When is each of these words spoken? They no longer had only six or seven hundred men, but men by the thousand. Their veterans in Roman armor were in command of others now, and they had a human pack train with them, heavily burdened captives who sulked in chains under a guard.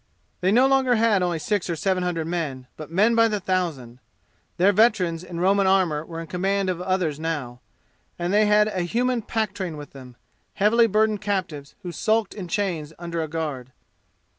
They 0.39 0.51
no 0.51 0.65
longer 0.65 0.95
had 0.95 1.21
only 1.21 1.37
six 1.37 1.69
or 1.69 1.75
seven 1.75 2.01
hundred 2.01 2.25
men, 2.25 2.65
but 2.75 2.89
men 2.89 3.13
by 3.13 3.27
the 3.27 3.39
thousand. 3.39 3.99
Their 4.57 4.71
veterans 4.73 5.23
in 5.23 5.39
Roman 5.39 5.67
armor 5.67 6.03
were 6.03 6.19
in 6.19 6.25
command 6.25 6.71
of 6.71 6.81
others 6.81 7.19
now, 7.19 7.59
and 8.17 8.33
they 8.33 8.47
had 8.47 8.67
a 8.67 8.81
human 8.81 9.21
pack 9.21 9.53
train 9.53 9.77
with 9.77 9.91
them, 9.93 10.15
heavily 10.55 10.87
burdened 10.87 11.21
captives 11.21 11.75
who 11.83 11.91
sulked 11.91 12.33
in 12.33 12.47
chains 12.47 12.93
under 12.97 13.21
a 13.21 13.27
guard. 13.27 13.73